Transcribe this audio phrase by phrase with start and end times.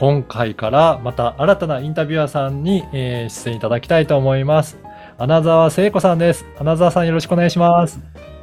[0.00, 4.78] 今回からまた新たなインタビュアーさんに、えー出演いただきたいと思います。
[5.18, 6.46] 穴澤聖子さんです。
[6.58, 8.00] 穴澤さんよろしくお願いします。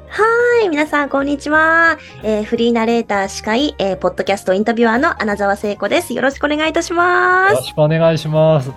[0.08, 1.98] はい、皆さん、こんにちは。
[2.22, 6.14] えーフリーナレーター司会、えーポッドキャストインタビュアーの穴澤聖子です。
[6.14, 7.54] よろしくお願いいたします。
[7.54, 8.70] よろしくお願いします。
[8.70, 8.76] は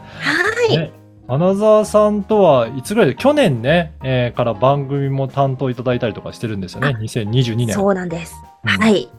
[0.71, 0.79] い。
[0.79, 0.91] ね、
[1.29, 6.95] 穴澤さんとはいつぐらいで、去年ね、えーから番組も担当いただいたりとかしてるんですよね。
[6.97, 7.75] あ2022年。
[7.75, 8.35] そうなんです。
[8.65, 9.11] うんはい。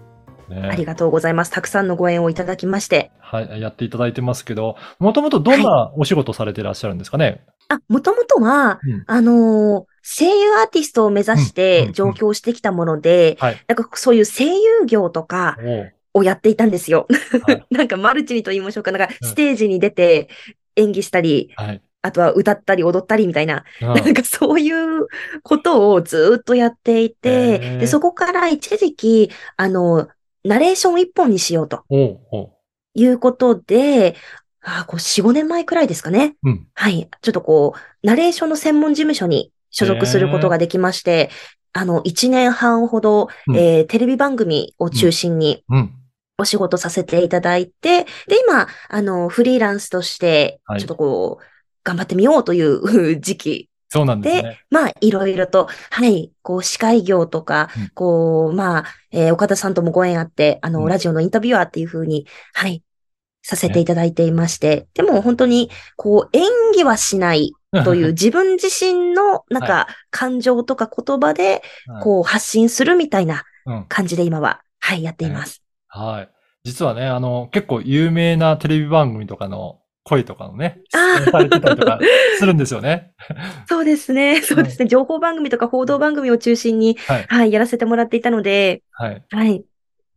[0.51, 1.51] ねありがとうございます。
[1.51, 3.11] たくさんのご縁をいただきまして。
[3.19, 7.43] はい、やっていただいてますけど、もともとどんなお仕事されてらっしゃるんですかね？
[7.69, 13.63] あ、もともとは、うんあのー声優アーティストを目指してん上京してきたもので、はい。
[13.67, 15.57] なんかそういう声優業とか
[16.15, 17.07] をやっていたんですよ。
[17.45, 18.91] はい なんかマルチにと言いましょうか。
[18.91, 20.27] なんかうんステージに出て
[20.75, 21.81] 演技したり、はい。
[22.01, 25.05] あとは歌ったり踊ったりみたいな、うんなんかそういう
[25.43, 30.07] ことをずーっとやっていへて、ーで、そこから一時期、あの、
[30.43, 31.85] ナレーション一本にしようと
[32.93, 34.15] いうことで、
[34.63, 36.35] あこう4、5年前くらいですかね。
[36.43, 36.67] うん。
[36.73, 37.09] はい。
[37.21, 41.29] ちょっとこう、ナレーションの専門事務所に所属することができまして、
[41.73, 45.93] あの、1年半ほど、うんえーテレビ番組を中心にうん。
[46.37, 51.43] お仕事させていただいて、で、今、あの、フリーランスとしては、いちょっとこう、
[51.83, 54.59] 頑張ってみようという 時期そうなんですね。
[54.69, 62.81] まあ、いろいろと、はい、こう、司会業とか、うんこう、まあ、えー岡田さんともご縁あって、あの、うんラジオのインタビュアーっていう風に、はい、
[63.43, 67.51] させていただいていまして、でも本当に、こう、演技はしない
[67.83, 73.85] という 自分自身の、なんか、感情とか言葉で、はいこう、発信するみたいなうん。
[73.89, 75.61] 感じで今は、はい、やっています。
[75.87, 76.29] はい。
[76.63, 80.81] 実はね、あの、結構有名なテレビ番組とかの声とかのね、
[81.31, 81.99] されてたりとか
[82.39, 83.11] するんですよね。
[83.69, 84.87] そうですね、そうですね。
[84.87, 87.25] 情報番組とか報道番組を中心に、はい。
[87.27, 89.23] はい、やらせてもらっていたので、はい。
[89.29, 89.63] はい、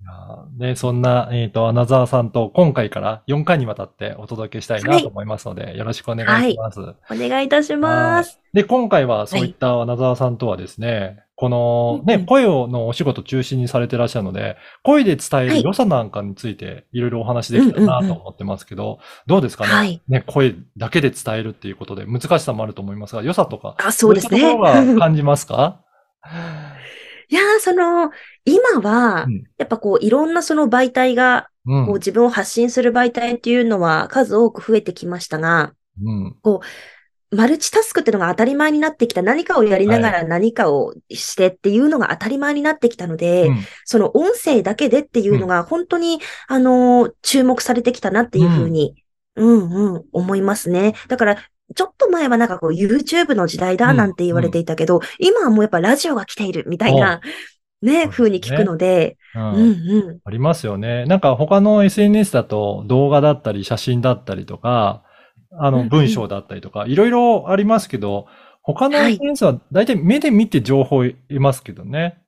[0.04, 6.80] いやーね、そんな、えっ、と、穴澤さんと今回から4回にわたってお届けしたいなと思いますので、よろしくお願いします。
[6.80, 8.38] お願いいたします。
[8.52, 12.26] で、今回はそういった穴澤さんとはですね、このね、うんうん。
[12.26, 15.48] 声をのお仕事中心にされてらっしゃるので、声で伝えはい。
[15.48, 20.02] る良さなんかについていろいろお話できたらなと思ってますけど、どうですかね,、はい。
[20.06, 24.38] ね声だけで伝えるっていうことで難しさもあると思いますが、良さとか、あ、そうですね。
[24.38, 25.80] どいったところが感じますか？
[27.28, 28.10] いやー、その、
[28.44, 31.86] 今はうん、やっぱこう、いろんなその媒体が、うん。
[31.86, 36.36] こう、自分を発信する媒体っていうのは数多く増えてきましたが、うん。
[37.30, 39.22] マルチタスクっていうのが当たり前になってきた。
[39.22, 49.02] 何かをやりながら何かをしてっていうのが当たり前になってきたので、うんその音声だけでっていうのが本当に、あのー、注目されてきたなっていうふうに、
[49.36, 50.94] うんうん、思いますね。
[51.08, 51.36] だから、
[51.74, 57.20] ちょっと前はなんかこう YouTube の時代だなんて言われていたけど、今はもうやっぱラジオが来ているみたいな、
[57.82, 60.18] ね、風に聞くので、うんうんうん。
[60.24, 61.04] ありますよね。
[61.04, 65.04] なんか他の SNS だと動画だったり写真だったりとか、
[65.58, 68.26] あのうんうん文章だったりとか、いろいろありますけど、
[68.62, 72.23] 他のはい SNS は大体目で見て情報を得ますけどね。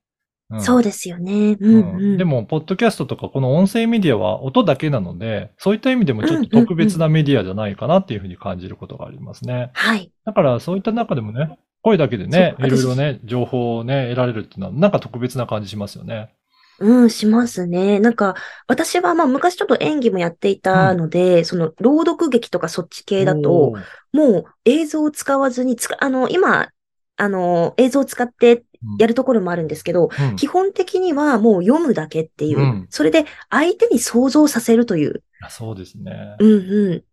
[0.49, 1.57] うんそうですよね。
[1.59, 2.17] うんうん。
[2.19, 9.71] でも、ポッドキャストとかこの音声メディアは音だけなので、そういった意味でもちょっと特別なメディアじゃないかなっていうふうに感じることがありますね。
[9.73, 10.13] はい。
[10.25, 16.31] だからそういった中でもね、声だけでね、いろいろね、情報をね、得られるっていうのは、なんか特別な感じしますよね。
[16.79, 18.01] うん、しますね。
[18.01, 18.35] なんか、
[18.69, 23.73] 私はまあ昔ちょっと演技もやっていたので、その朗読劇とかそっち系だと
[24.13, 26.69] もう映像を使わずに、つか、あの、今、
[27.17, 28.65] あの、映像を使って
[28.99, 30.37] やるところもあるんですけど、うん。
[30.37, 32.87] 基本的にはもう読むだけっていう、うん。
[32.91, 36.37] それで相手に想像させるという、あそうですね。
[36.39, 37.05] うんうん。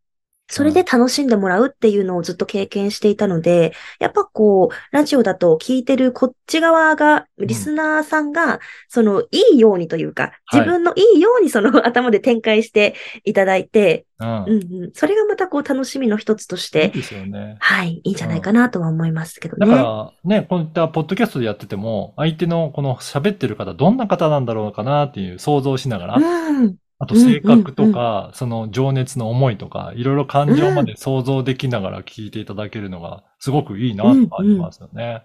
[0.54, 12.94] それで楽しんでもらうっていうのをずっと経験していたので、やっぱこう、ラジオだと聞いてるこっち側が、んリスナーさんが、その、いいようにというか、はい自分のいいようにその 頭で展開して
[13.24, 14.44] いただいて、うん。
[14.44, 14.50] うん
[14.84, 14.92] うん。
[14.94, 17.58] それがまたこう、楽しみの一つとしいいて、ですよね。
[17.60, 19.74] はい、いいんじゃないかなとは思いますけどだね。
[19.76, 26.76] から、ね、こういったポッドキャストでやってても、相手のこの喋ってる方、どんな方なんだろうかなっていう想像しながら、うん。
[27.04, 35.24] あと性格とか、その情熱の思いとか、いろいろ感情まで想像できながら聞いていただけるのが、すごくいいなと感じますよね。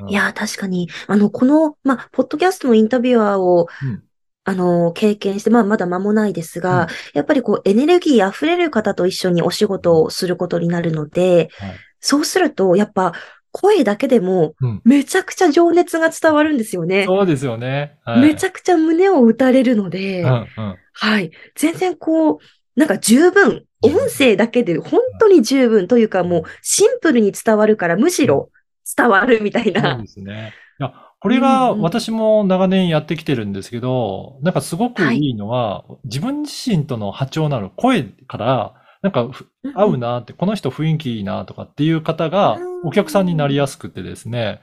[0.00, 0.10] うん。
[0.10, 4.02] いやー、確かに、あの、この、まあ、ポッドキャストのインタビュアーを、うん。
[4.44, 6.88] あの、経験して、まあ、まだ間もないですが、うん。
[7.14, 11.76] やっぱりこう、エネルギー溢れる方と一緒にお仕事をすることになるので、はい。
[12.00, 13.14] そうすると、やっぱ
[13.56, 17.04] 声だけでもうん、めちゃくちゃ情熱が伝わるんですよね。
[17.06, 17.98] そうですよね。
[18.04, 20.76] はい、めちゃくちゃ胸を打たれるので、うんうん。
[20.92, 21.30] はい。
[21.54, 22.38] 全然こう、
[22.76, 28.50] なんか十分、音声だけで本当に十分というかもうシンプルに伝わるからむしろ
[28.96, 29.96] 伝わるみたいそうな。
[29.96, 30.52] ですね。
[30.78, 38.74] いや、これがうんうん私も長年やってきてるんですけど、なんかすごくいいのは、自分自身との波長なる声から、
[39.06, 42.88] なんかふ合うなって、この人雰囲気いいなとかっていう方がうん。
[42.88, 44.60] お客さんになりやすくてですね、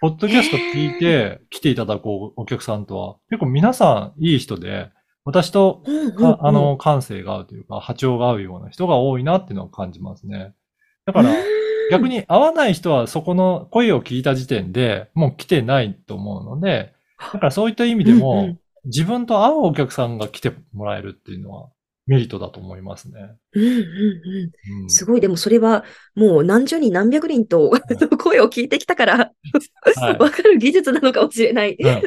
[0.00, 4.90] ポッドキャスト聞いて来ていただくお客さんとは、結構皆さんいい人で、
[5.24, 5.82] 私と
[6.40, 10.54] あの、感性が合うというか、波長が合うような人が多いなっていうのを感じますね。
[11.04, 11.34] だから、
[11.90, 16.92] 逆に合わない人はそこの声を聞いた時点でもう来てないと思うので、
[17.32, 21.68] だからそういった意味でもん、自分と合うお客さんが来てもらえるっていうのは
[22.10, 23.20] メリットだと思いますね。
[23.54, 24.82] うんうんうん。
[24.82, 24.90] うん。
[24.90, 25.20] すごい。
[25.20, 25.84] でもそれは
[26.16, 27.70] もう何十人何百人と
[28.18, 29.32] 声を聞いてきたから、
[29.94, 30.18] はい。
[30.18, 31.76] わかる技術なのかもしれない。
[31.78, 32.02] うんうん。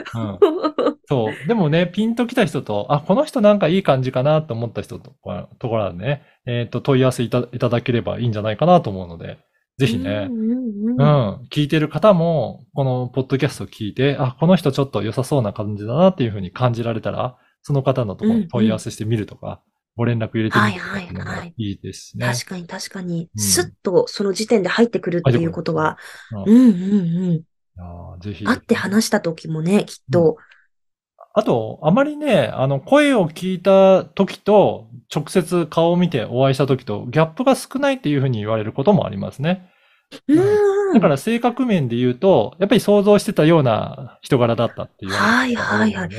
[1.08, 1.48] そう。
[1.48, 9.38] でもね、ピンと来た人と、あ、この人なんかいい感じかなと思った人とか、ところはね、えっ、と、問い合わせいたいただければいいんじゃないかなと思うので、
[9.78, 19.62] ぜひね、うんうん、聞いてる方も、このポッドキャストを聞いて、あ、この人ちょっと良さそうな感じだなっていうふうに感じられたら、その方のところに問い合わせしてみるとか、
[19.96, 22.26] ご連絡入れてみるとかっていうのがいいですしね。
[22.26, 25.98] 確かに確かに、うんスッとその時点で入ってくるっていうことは、
[26.46, 27.32] ううんんうんうん。
[27.34, 27.44] い
[27.78, 28.44] やーぜひ。
[28.44, 30.38] 会って話した時もね、きっと、
[31.36, 39.70] あと、あまりね、あの、声を聞いた時と、直接顔を見てお会いした時と、ギャップが少ないっていうふうに言われることもありますね。
[40.28, 45.12] うんだから性格面で言うと、やっぱり想像してたような人柄だったっていう。
[45.12, 46.10] はいはいはい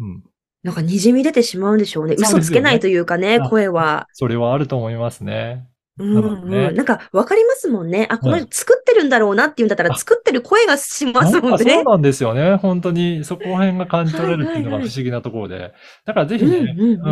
[0.00, 0.24] うん。
[0.66, 2.16] なんか滲み出てしまうんでしょうね。
[2.16, 4.08] そうね嘘つけないというかね、あ声は。
[4.12, 5.68] それはあると思いますね。
[5.98, 6.74] うんうん。
[6.74, 8.08] なんかわかりますもんね。
[8.10, 11.58] あ、このう人作ってるんだろうなっていうんだったら、あ作ってる声がしますもんね。
[11.58, 12.56] そうなんですよね。
[12.56, 15.72] 本当に、そこら辺が感じ取れるっていうのが不思議なところで。
[16.04, 17.08] だからぜひね、うんうんうんう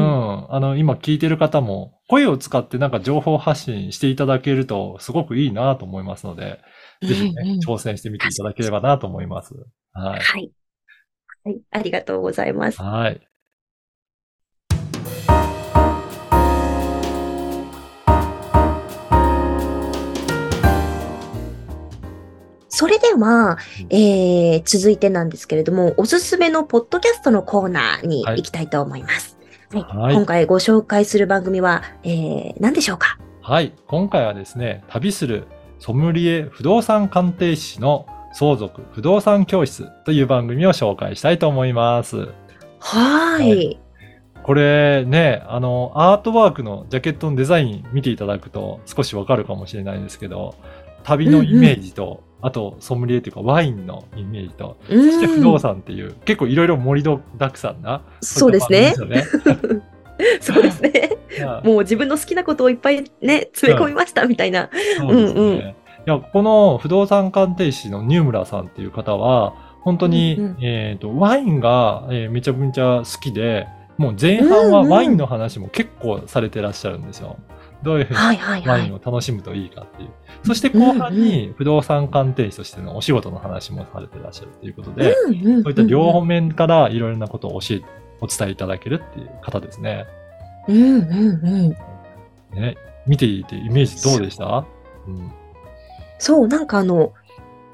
[0.48, 0.54] ん。
[0.54, 6.58] あの、今聞いてる方も、声を使ってなんか情報発信していただけると、すごくいいなと思いますので、
[7.02, 9.54] ぜひねうんうん、挑戦してみていただければなと思います。
[9.92, 10.20] はい。
[10.20, 10.50] はい。
[11.44, 11.60] はい。
[11.70, 12.82] ありがとうございます。
[12.82, 13.20] はい。
[22.74, 23.56] それでは、
[23.88, 29.38] えー、続いてなんですけれども、おすすめのポッドキャストのコーナーにはい行きたいと思います。
[29.72, 33.16] はいはい今回ご紹介する番組は、えー、何でしょうか？
[33.42, 33.72] はい。
[33.86, 35.46] 今回はですね、旅する
[35.78, 42.16] ソムリエ不動産鑑定士の相続不動産教室という番組を紹介したいと思います。
[42.16, 42.26] は
[42.80, 43.80] はーい。
[44.42, 50.56] これね、あの、アートワークのジャケットのデザイン見ていただくと少しわかるかもしれないんですけど、
[51.04, 55.60] 旅のイメージと、あとソムリエというかワインのイメージと、うそして不動ん。
[55.60, 58.02] 産っていう、結構いろいろ盛りだくさんな。
[58.20, 58.92] そうですね。
[60.40, 61.16] そう ですね。
[61.64, 64.68] もう自分の好きなことをいっぱいね、詰め込みましたみたいな。
[64.98, 65.40] そうですね。
[65.40, 65.74] うんうん
[66.06, 77.38] いや、この不動産鑑定士のニュームラさんっていう方は、本当に、うんうんえっ、と、ワインが、えーめちゃめちゃ好きで、もう前半はワインの話も結構されてらっしゃるんですよ。
[77.82, 78.66] どういうふうに。
[78.66, 80.10] ワインを楽しむといいかっていう。
[80.44, 87.82] そして後半に不動産鑑定士としてのお仕事の話もされてらっしゃるということで、うんうんうんそういった両方面からいろいろなことを教え、
[88.20, 90.06] お伝えいただけるっていう方ですね。
[90.68, 91.00] うんうん
[92.52, 92.56] うん。
[92.58, 92.76] ね。
[93.06, 94.64] 見ていてイメージどうでした？
[95.06, 95.30] うん。
[96.18, 97.12] そう、なんかあの、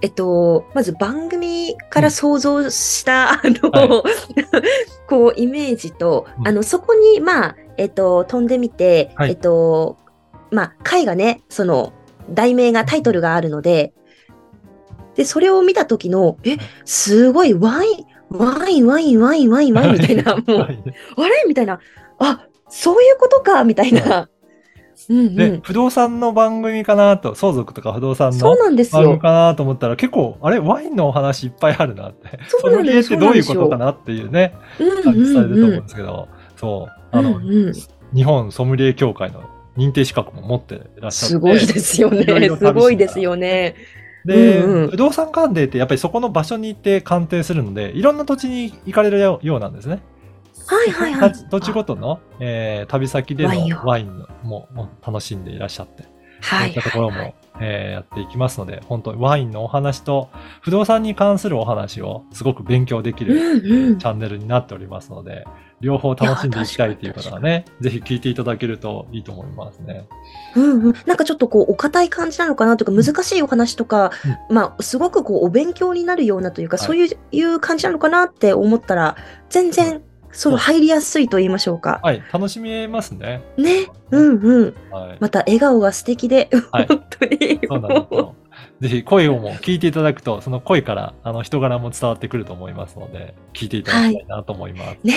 [0.02, 4.02] えっと、まず番組から想像した、あの、は
[5.08, 9.30] こう、イメージと、うんあの、そこに、まあ、えっと、飛んでみて、はい。
[9.30, 9.96] えっと、
[10.50, 11.94] まあ、回がね、その、
[12.28, 13.94] 題名が、タイトルがあるので、
[15.14, 20.76] で、それを見た時の、え、すごい、ワイン、ワイン、ワイン、ワイン、ワイン、ワインみたいな、もう、あはい。
[20.76, 21.44] れ？
[21.48, 21.80] みたいな、
[22.18, 24.28] あ、そういうことか、みたいな。
[25.08, 25.60] うんうで、ん。
[25.62, 28.56] 不動産の番組かなと、相続とか不動産の。
[28.56, 32.38] 番組かなと思ったら、結構、あれ、ワインのお話いっぱいあるなって。
[32.48, 33.08] そうなんです。
[33.08, 35.02] ソムリエってどういうことかなっていうね、うん。
[35.02, 36.99] 感じされると思うんですけど、そう。
[37.12, 37.72] あの、うんうん
[38.12, 39.44] 日本ソムリエ協会の
[39.76, 41.34] 認定資格も持っていらっしゃって。
[41.34, 42.48] すごいですよね。
[42.58, 43.76] すごいですよね。
[44.24, 50.02] で、うんうん不動産鑑定ってやっぱりそこの場所に行って鑑定するので、いろんな土地に行かれるよようなんですね。
[50.66, 51.32] はいはいはい。
[51.50, 54.68] 土地ごとの、えー旅先でのワインも
[55.06, 56.04] 楽しんでいらっしゃって。
[56.40, 60.30] そういったところも、えーやっていきますので、本当にワインのお話と
[60.62, 64.06] 不動産に関するお話をすごく勉強できるうんうんチ。
[64.06, 65.44] ャンネルになっておりますので、
[65.80, 70.06] 両方楽しんでいきたいという方はね、ぜひ聞いていただけるといいと思いますね。
[70.56, 70.94] うんうん。
[71.06, 74.10] なんかちょっとこう、お堅い感じなのかなというか、難しいお話とか、
[74.50, 79.16] まあ、すごくこう、お勉強になるようなというか、はいそういう感じなのかなって思ったら、
[79.48, 80.02] 全然、
[80.32, 82.00] その入りやすいと言いましょうか。
[82.02, 83.42] はい、楽しめますね。
[83.56, 83.88] ね？
[84.10, 84.74] うんうん。
[84.90, 85.16] はい。
[85.20, 87.60] また笑顔が素敵で、はい本当に。
[87.68, 88.34] そうなんですよ。
[88.80, 94.98] ぜひ声をも聞いていただくと、その声からあの人柄も伝わってくると思いますので、聞いていただきたいなと思います。
[95.02, 95.14] ね？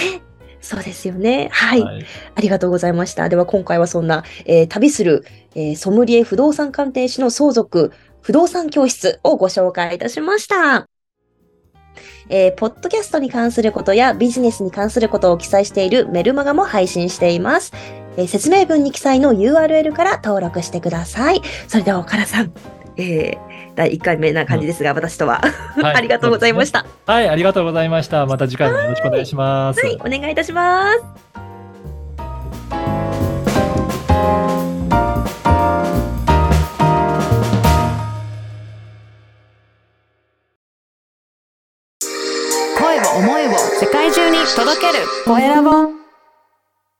[0.61, 1.49] そうですよね。
[1.51, 1.81] はい。
[1.81, 2.05] はい。
[2.35, 3.27] ありがとうございました。
[3.29, 7.91] では今回はそんな、えー旅する、えーソムリエ不動産鑑定士の相続
[8.21, 10.87] 不動産教室をご紹介いたしました。
[12.29, 17.73] えーポッドキャストに関することやビジネスに関することを記載しているメルマガも配信しています。
[18.17, 21.41] えー説明文に記載の URL から登録してください。
[21.67, 22.51] それでは岡田さん、
[22.97, 25.41] えー第1回目な感じですが、私とは、
[25.81, 26.71] はい ありがとうございまし。
[26.71, 26.83] た。
[26.83, 28.25] ねはい、ありがとうございました。
[28.27, 29.83] また次回もよろしくお願いします。
[29.83, 31.32] はい、お願いいたします。
[44.55, 45.05] 届ける。
[45.25, 46.02] コエラボ。